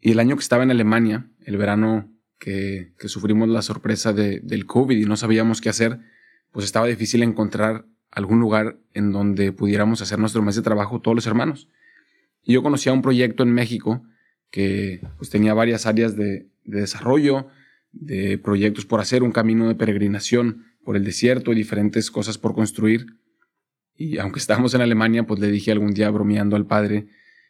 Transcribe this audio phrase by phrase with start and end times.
[0.00, 4.96] Y el año que estaba en Alemania, el verano que, sufrimos la sorpresa del COVID
[4.96, 6.00] y no sabíamos qué hacer,
[6.52, 11.14] pues estaba difícil encontrar algún lugar en donde pudiéramos hacer nuestro mes de trabajo todos
[11.14, 11.68] los hermanos.
[12.42, 14.02] Y yo conocía un proyecto en México
[14.50, 17.48] que pues, tenía varias áreas de, de desarrollo,
[17.92, 22.54] de proyectos por hacer, un camino de peregrinación por el desierto y diferentes cosas por
[22.54, 23.06] construir.
[23.94, 27.06] Y aunque estábamos en Alemania, pues le dije algún día bromeando al padre,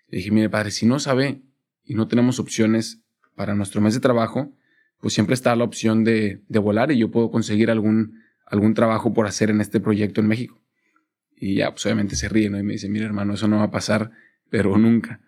[0.08, 1.42] le dije, mire padre, si no sabe
[1.90, 3.02] y no tenemos opciones
[3.34, 4.56] para nuestro mes de trabajo,
[5.00, 9.26] pues siempre está la opción de, volar y yo puedo conseguir algún, algún trabajo por
[9.26, 10.62] hacer en este proyecto en México.
[11.34, 12.60] Y ya, pues obviamente se ríe, ¿no?
[12.60, 14.12] Y me dice, mira hermano, eso no va a pasar,
[14.50, 15.20] pero nunca.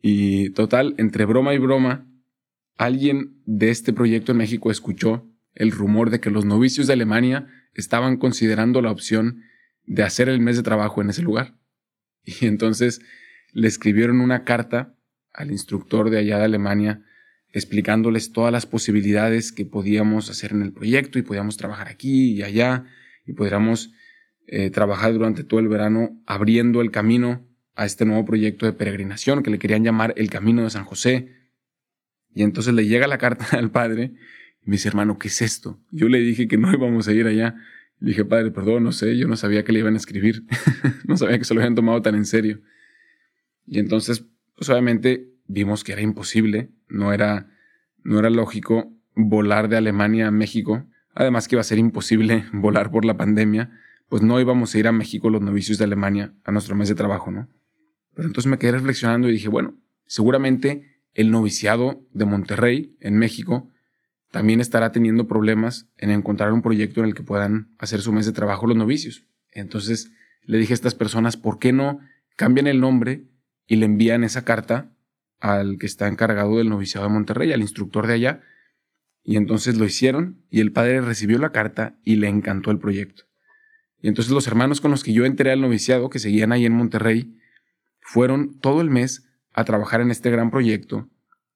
[0.00, 2.06] Y total, entre broma y broma,
[2.78, 7.48] alguien de este proyecto en México escuchó el rumor de que los novicios de Alemania
[7.74, 9.42] estaban considerando la opción
[9.84, 11.54] de hacer el mes de trabajo en ese lugar.
[12.24, 13.02] Y entonces
[13.52, 14.94] le escribieron una carta
[15.32, 17.02] al instructor de allá de Alemania
[17.52, 22.42] explicándoles todas las posibilidades que podíamos hacer en el proyecto y podíamos trabajar aquí y
[22.42, 22.86] allá
[23.26, 23.92] y podríamos
[24.46, 29.42] eh, trabajar durante todo el verano abriendo el camino a este nuevo proyecto de peregrinación
[29.42, 31.28] que le querían llamar el Camino de San José.
[32.34, 34.12] Y entonces le llega la carta al padre
[34.64, 35.80] y me dice, hermano, ¿qué es esto?
[35.90, 37.54] Yo le dije que no íbamos a ir allá.
[38.00, 40.44] Le dije, padre, perdón, no sé, yo no sabía que le iban a escribir.
[41.06, 42.60] no sabía que se lo habían tomado tan en serio.
[43.66, 44.24] Y entonces,
[44.62, 47.50] pues obviamente vimos que era imposible, no era,
[48.04, 50.86] no era lógico volar de Alemania a México.
[51.16, 53.72] Además que iba a ser imposible volar por la pandemia,
[54.08, 56.94] pues no íbamos a ir a México los novicios de Alemania a nuestro mes de
[56.94, 57.48] trabajo, ¿no?
[58.14, 59.74] Pero entonces me quedé reflexionando y dije, bueno,
[60.06, 63.68] seguramente el noviciado de Monterrey, en México,
[64.30, 68.26] también estará teniendo problemas en encontrar un proyecto en el que puedan hacer su mes
[68.26, 69.26] de trabajo los novicios.
[69.50, 70.12] Entonces
[70.44, 71.98] le dije a estas personas, ¿por qué no
[72.36, 73.26] cambian el nombre
[73.66, 74.90] y le envían esa carta
[75.40, 78.40] al que está encargado del noviciado de Monterrey, al instructor de allá?
[79.24, 83.24] Y entonces lo hicieron y el padre recibió la carta y le encantó el proyecto.
[84.00, 86.72] Y entonces los hermanos con los que yo entré al noviciado, que seguían ahí en
[86.72, 87.38] Monterrey,
[88.00, 91.08] fueron todo el mes a trabajar en este gran proyecto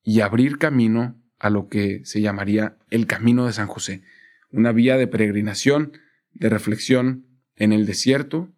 [0.05, 4.03] y abrir camino a lo que se llamaría el Camino de San José,
[4.51, 5.93] una vía de peregrinación,
[6.33, 7.27] de reflexión
[7.57, 8.53] en el desierto,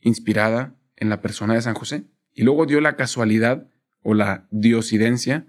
[0.00, 2.04] inspirada en la persona de San José.
[2.34, 3.66] Y luego dio la casualidad
[4.02, 5.46] o la diosidencia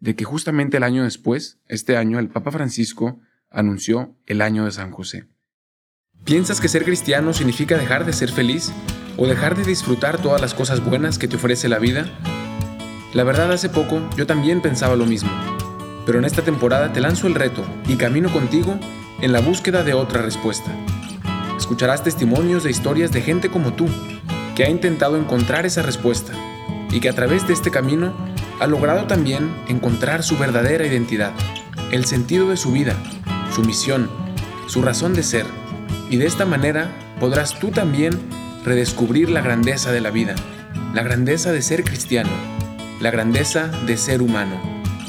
[0.00, 3.20] de que justamente el año después, este año, el Papa Francisco
[3.50, 5.26] anunció el año de San José.
[6.24, 8.72] ¿Piensas que ser cristiano significa dejar de ser feliz
[9.16, 12.10] o dejar de disfrutar todas las cosas buenas que te ofrece la vida?
[13.14, 15.30] La verdad, hace poco yo también pensaba lo mismo,
[16.04, 18.78] pero en esta temporada te lanzo el reto y camino contigo
[19.22, 20.70] en la búsqueda de otra respuesta.
[21.56, 23.88] Escucharás testimonios de historias de gente como tú,
[24.56, 26.32] que ha intentado encontrar esa respuesta
[26.90, 28.12] y que a través de este camino
[28.58, 31.32] ha logrado también encontrar su verdadera identidad,
[31.92, 32.96] el sentido de su vida,
[33.54, 34.10] su misión,
[34.66, 35.46] su razón de ser,
[36.10, 36.90] y de esta manera
[37.20, 38.18] podrás tú también
[38.64, 40.34] redescubrir la grandeza de la vida,
[40.92, 42.56] la grandeza de ser cristiano
[43.00, 44.58] la grandeza de ser humano,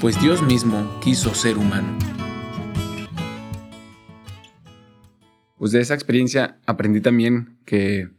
[0.01, 1.97] pues Dios mismo quiso ser humano.
[5.57, 8.09] Pues de esa experiencia aprendí también que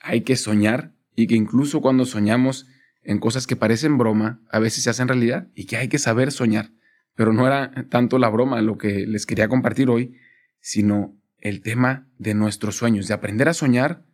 [0.00, 2.66] hay que soñar y que incluso cuando soñamos
[3.02, 6.32] en cosas que parecen broma, a veces se hacen realidad y que hay que saber
[6.32, 6.70] soñar.
[7.14, 10.16] Pero no era tanto la broma lo que les quería compartir hoy,
[10.60, 14.04] sino el tema de nuestros sueños, de aprender a soñar,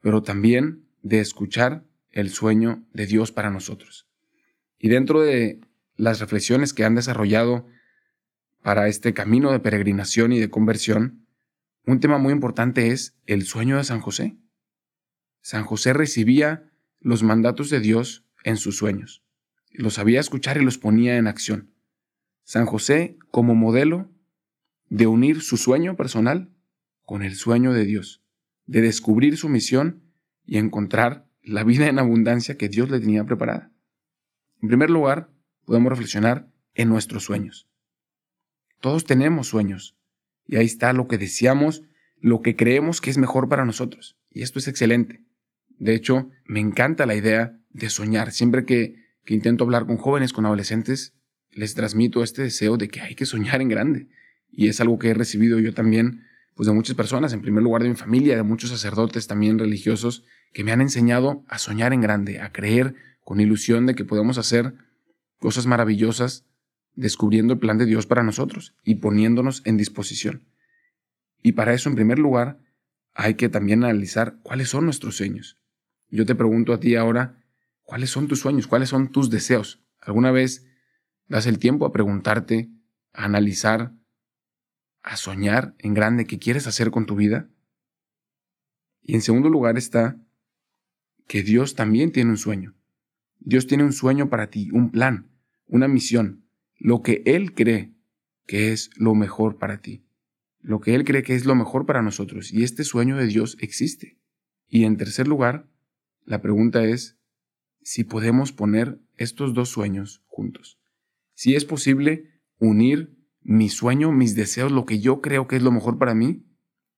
[0.00, 4.08] pero también de escuchar el sueño de Dios para nosotros.
[4.78, 5.60] Y dentro de
[5.96, 7.66] las reflexiones que han desarrollado
[8.62, 11.26] para este camino de peregrinación y de conversión,
[11.86, 14.36] un tema muy importante es el sueño de San José.
[15.40, 19.22] San José recibía los mandatos de Dios en sus sueños,
[19.72, 21.72] los sabía escuchar y los ponía en acción.
[22.44, 24.10] San José como modelo
[24.88, 26.50] de unir su sueño personal
[27.04, 28.22] con el sueño de Dios,
[28.66, 30.02] de descubrir su misión
[30.46, 33.70] y encontrar la vida en abundancia que Dios le tenía preparada.
[34.60, 35.30] En primer lugar,
[35.64, 37.68] podemos reflexionar en nuestros sueños.
[38.80, 39.96] Todos tenemos sueños
[40.46, 41.82] y ahí está lo que deseamos,
[42.20, 44.18] lo que creemos que es mejor para nosotros.
[44.30, 45.22] Y esto es excelente.
[45.78, 48.32] De hecho, me encanta la idea de soñar.
[48.32, 51.14] Siempre que, que intento hablar con jóvenes, con adolescentes,
[51.52, 54.08] les transmito este deseo de que hay que soñar en grande.
[54.50, 57.84] Y es algo que he recibido yo también pues de muchas personas, en primer lugar
[57.84, 62.00] de mi familia, de muchos sacerdotes también religiosos, que me han enseñado a soñar en
[62.00, 64.74] grande, a creer con ilusión de que podemos hacer
[65.38, 66.46] cosas maravillosas
[66.96, 70.48] descubriendo el plan de Dios para nosotros y poniéndonos en disposición.
[71.44, 72.58] Y para eso, en primer lugar,
[73.14, 75.58] hay que también analizar cuáles son nuestros sueños.
[76.10, 77.42] Yo te pregunto a ti ahora,
[77.82, 78.66] ¿cuáles son tus sueños?
[78.66, 79.82] ¿Cuáles son tus deseos?
[80.00, 80.66] ¿Alguna vez
[81.28, 82.70] das el tiempo a preguntarte,
[83.12, 83.92] a analizar,
[85.02, 87.48] a soñar en grande qué quieres hacer con tu vida.
[89.02, 90.20] Y en segundo lugar está
[91.26, 92.74] que Dios también tiene un sueño.
[93.38, 95.30] Dios tiene un sueño para ti, un plan,
[95.66, 96.44] una misión,
[96.76, 97.94] lo que Él cree
[98.46, 100.04] que es lo mejor para ti,
[100.60, 102.52] lo que Él cree que es lo mejor para nosotros.
[102.52, 104.18] Y este sueño de Dios existe.
[104.66, 105.68] Y en tercer lugar,
[106.28, 107.18] la pregunta es
[107.82, 110.78] si podemos poner estos dos sueños juntos.
[111.32, 115.72] Si es posible unir mi sueño, mis deseos, lo que yo creo que es lo
[115.72, 116.44] mejor para mí,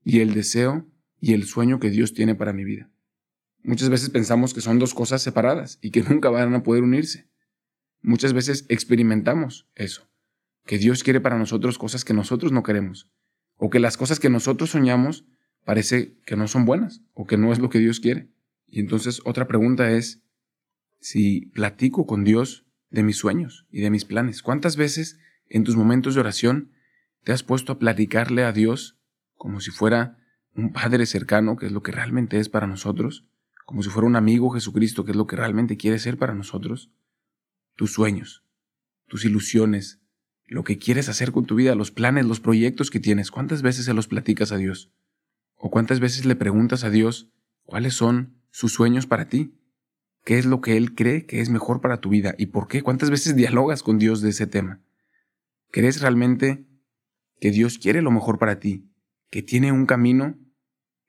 [0.03, 0.91] y el deseo
[1.21, 2.91] y el sueño que Dios tiene para mi vida.
[3.63, 7.31] Muchas veces pensamos que son dos cosas separadas y que nunca van a poder unirse.
[8.03, 10.11] Muchas veces experimentamos eso,
[10.67, 13.09] que Dios quiere para nosotros cosas que nosotros no queremos,
[13.55, 15.25] o que las cosas que nosotros soñamos
[15.65, 18.29] parece que no son buenas o que no es lo que Dios quiere.
[18.71, 20.23] Y entonces otra pregunta es
[21.01, 24.43] si platico con Dios de mis sueños y de mis planes.
[24.43, 25.19] ¿Cuántas veces
[25.49, 26.73] en tus momentos de oración
[27.25, 28.99] te has puesto a platicarle a Dios
[29.35, 30.19] como si fuera
[30.55, 33.27] un Padre cercano, que es lo que realmente es para nosotros,
[33.67, 36.91] como si fuera un amigo Jesucristo, que es lo que realmente quiere ser para nosotros?
[37.77, 38.45] Tus sueños,
[39.07, 40.01] tus ilusiones,
[40.47, 43.85] lo que quieres hacer con tu vida, los planes, los proyectos que tienes, ¿cuántas veces
[43.85, 44.93] se los platicas a Dios?
[45.55, 47.31] ¿O cuántas veces le preguntas a Dios
[47.65, 49.55] cuáles son sus sueños para ti?
[50.25, 52.35] ¿Qué es lo que Él cree que es mejor para tu vida?
[52.39, 52.83] ¿Y por qué?
[52.83, 54.81] ¿Cuántas veces dialogas con Dios de ese tema?
[55.71, 56.67] ¿Crees realmente
[57.41, 58.91] que Dios quiere lo mejor para ti?
[59.31, 60.39] ¿Que tiene un camino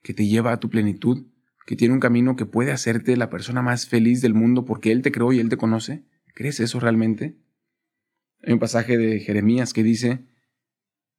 [0.02, 1.28] que te lleva a tu plenitud?
[1.66, 5.02] ¿Que tiene un camino que puede hacerte la persona más feliz del mundo porque Él
[5.02, 6.06] te creó y Él te conoce?
[6.34, 7.38] ¿Crees eso realmente?
[8.44, 10.26] Hay un pasaje de Jeremías que dice,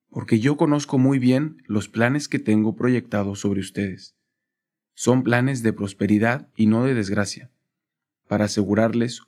[0.09, 4.17] porque yo conozco muy bien los planes que tengo proyectados sobre ustedes.
[4.95, 7.51] Son planes de prosperidad y no de desgracia,
[8.29, 9.23] para asegurarles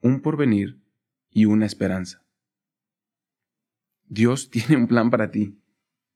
[0.00, 0.78] un porvenir
[1.30, 2.22] y una esperanza.
[4.06, 5.58] Dios tiene un plan para ti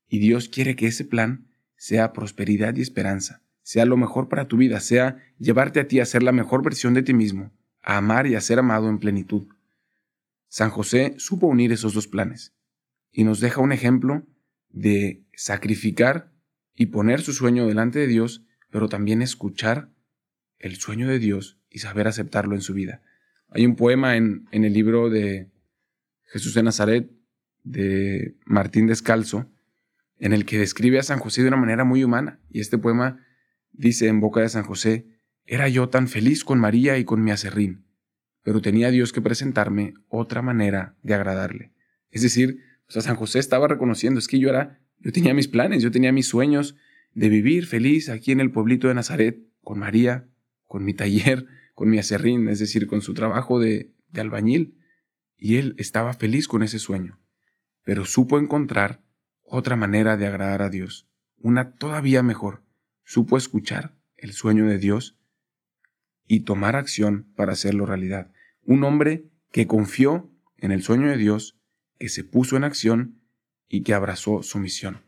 [0.07, 4.57] y Dios quiere que ese plan sea prosperidad y esperanza, sea lo mejor para tu
[4.57, 7.51] vida, sea llevarte a ti a ser la mejor versión de ti mismo,
[7.81, 9.47] a amar y a ser amado en plenitud.
[10.47, 12.53] San José supo unir esos dos planes
[13.11, 14.23] y nos deja un ejemplo
[14.69, 16.31] de sacrificar
[16.75, 19.91] y poner su sueño delante de Dios, pero también escuchar
[20.57, 23.03] el sueño de Dios y saber aceptarlo en su vida.
[23.49, 25.51] Hay un poema en, en el libro de
[26.23, 27.11] Jesús de Nazaret
[27.61, 29.47] de Martín Descalzo,
[30.17, 32.39] en el que describe a San José de una manera muy humana.
[32.49, 33.23] Y este poema
[33.73, 35.05] dice en boca de San José,
[35.45, 37.85] era yo tan feliz con María y con mi acerrín,
[38.41, 41.73] pero tenía Dios que presentarme otra manera de agradarle.
[42.09, 45.91] Es decir, San José estaba reconociendo, es que yo era, yo tenía mis planes, yo
[45.91, 46.75] tenía mis sueños
[47.13, 50.27] de vivir feliz aquí en el pueblito de Nazaret, con María,
[50.65, 54.77] con mi taller, con mi acerrín, es decir, con su trabajo de, de albañil.
[55.37, 57.19] Y él estaba feliz con ese sueño,
[57.83, 59.03] pero supo encontrar
[59.41, 62.63] otra manera de agradar a Dios, una todavía mejor.
[63.03, 65.19] Supo escuchar el sueño de Dios
[66.27, 68.31] y tomar acción para hacerlo realidad.
[68.61, 71.59] Un hombre que confió en el sueño de Dios
[71.99, 73.21] que se puso en acción
[73.67, 75.01] y que abrazó su misión.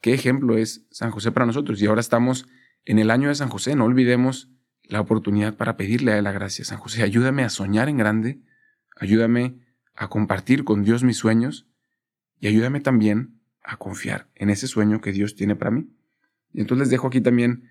[0.00, 1.80] ¿Qué ejemplo es San José para nosotros?
[1.80, 2.46] Y ahora estamos
[2.84, 4.48] en el año de San José, no olvidemos
[4.82, 6.64] la oportunidad para pedirle a él la gracia.
[6.64, 8.40] San José, ayúdame a soñar en grande,
[8.96, 9.60] ayúdame
[9.94, 11.68] a compartir con Dios mis sueños
[12.38, 15.90] y ayúdame también a confiar en ese sueño que Dios tiene para mí.
[16.52, 17.68] Y entonces les dejo aquí también,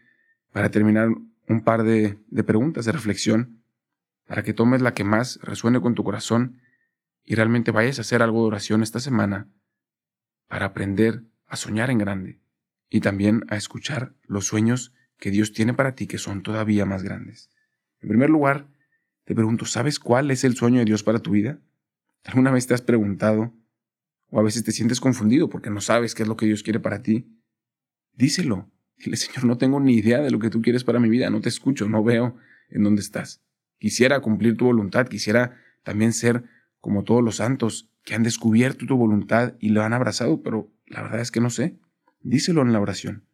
[0.51, 1.09] para terminar,
[1.47, 3.63] un par de, de preguntas de reflexión,
[4.27, 6.61] para que tomes la que más resuene con tu corazón
[7.25, 9.49] y realmente vayas a hacer algo de oración esta semana
[10.47, 12.39] para aprender a soñar en grande
[12.89, 17.03] y también a escuchar los sueños que Dios tiene para ti que son todavía más
[17.03, 17.49] grandes.
[18.01, 18.67] En primer lugar,
[19.25, 21.59] te pregunto, ¿sabes cuál es el sueño de Dios para tu vida?
[22.23, 23.53] ¿Alguna vez te has preguntado
[24.29, 26.79] o a veces te sientes confundido porque no sabes qué es lo que Dios quiere
[26.79, 27.27] para ti?
[28.13, 28.71] Díselo.
[28.97, 31.41] Dile, Señor, no tengo ni idea de lo que tú quieres para mi vida, no
[31.41, 32.35] te escucho, no veo
[32.69, 33.41] en dónde estás.
[33.77, 36.43] Quisiera cumplir tu voluntad, quisiera también ser
[36.81, 41.01] como todos los santos que han descubierto tu voluntad y lo han abrazado, pero la
[41.01, 41.79] verdad es que no sé.
[42.21, 43.25] Díselo en la oración.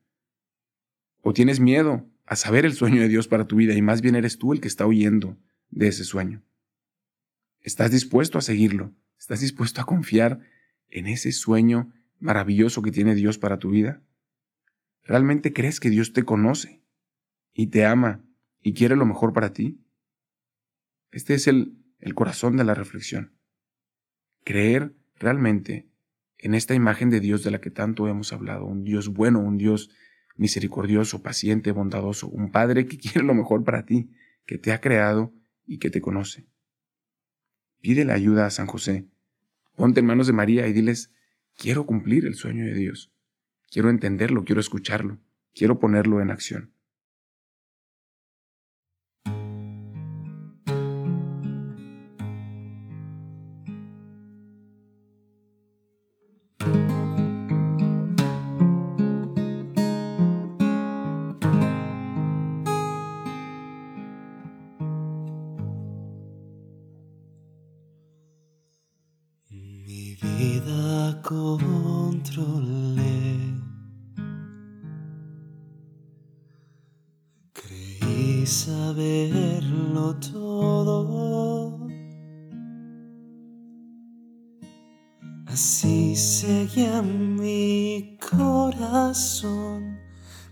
[1.22, 4.16] O tienes miedo a saber el sueño de Dios para tu vida y más bien
[4.16, 5.38] eres tú el que está huyendo
[5.70, 6.44] de ese sueño.
[7.62, 8.94] ¿Estás dispuesto a seguirlo?
[9.18, 10.40] ¿Estás dispuesto a confiar
[10.90, 14.04] en ese sueño maravilloso que tiene Dios para tu vida?
[15.04, 16.84] ¿Realmente crees que Dios te conoce
[17.54, 18.24] y te ama
[18.62, 19.82] y quiere lo mejor para ti?
[21.12, 23.36] Este es el, el corazón de la reflexión
[24.46, 25.90] creer realmente
[26.46, 29.58] en esta imagen de Dios de la que tanto hemos hablado, un Dios bueno, un
[29.58, 29.90] Dios
[30.36, 34.12] misericordioso, paciente, bondadoso, un Padre que quiere lo mejor para ti,
[34.46, 35.34] que te ha creado
[35.66, 36.46] y que te conoce.
[37.82, 39.08] Pide la ayuda a San José
[39.76, 41.12] Ponte en manos de María y diles,
[41.58, 43.12] quiero cumplir el sueño de Dios.
[43.70, 45.20] Quiero entenderlo, quiero escucharlo,
[45.54, 46.75] quiero ponerlo en acción.
[85.56, 89.98] Así seguía mi corazón,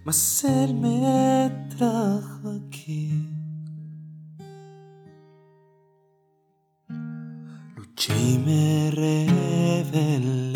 [0.06, 3.28] mas él me trajo aquí.
[7.76, 10.54] Luché y me rebelé.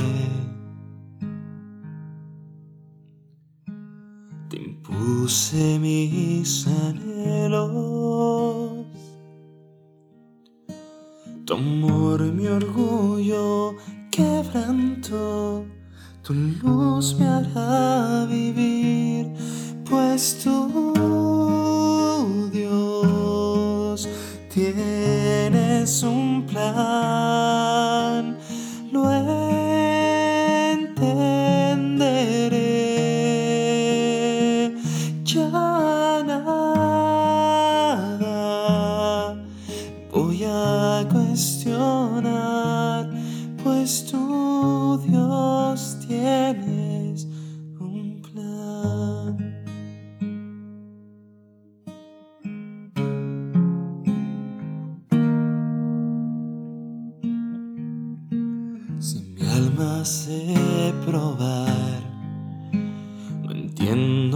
[4.81, 7.67] Puse mis anhelos,
[11.43, 13.75] tu amor, mi orgullo
[14.17, 15.67] quebranto,
[16.23, 19.31] tu luz me hará vivir,
[19.87, 24.09] pues tú, Dios,
[24.51, 27.86] tienes un plan.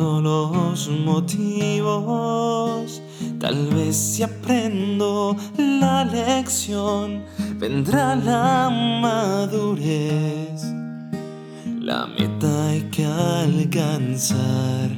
[0.02, 2.02] Los motivos.
[3.40, 7.24] Tal vez si aprendo la lección,
[7.58, 8.70] vendrá la
[9.02, 10.64] madurez.
[11.80, 14.90] La meta hay que alcanzar.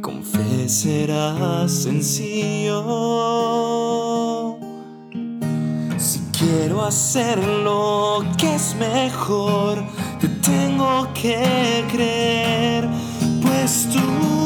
[0.00, 3.08] Con fe será sencillo
[6.38, 9.82] Quiero hacer lo que es mejor,
[10.48, 12.88] tengo que creer,
[13.42, 14.37] pues tú,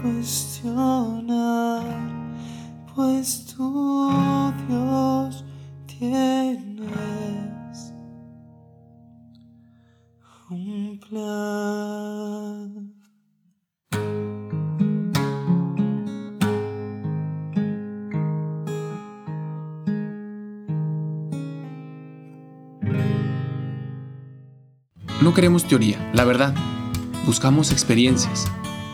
[0.00, 1.84] cuestionar,
[2.94, 3.42] pues.
[25.22, 26.52] No queremos teoría, la verdad.
[27.24, 28.50] Buscamos experiencias